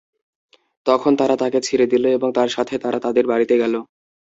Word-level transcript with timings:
তখন 0.85 1.11
তারা 1.19 1.35
তাকে 1.41 1.59
ছেড়ে 1.67 1.85
দিল 1.93 2.03
এবং 2.17 2.29
তার 2.37 2.49
সাথে 2.55 2.73
তারা 2.83 2.99
তাদের 3.05 3.25
বাড়িতে 3.31 3.55
গেল। 3.61 3.73